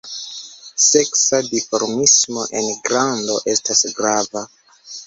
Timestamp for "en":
2.63-2.73